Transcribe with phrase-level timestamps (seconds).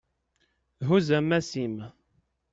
[0.87, 1.75] Huzz ammas-im.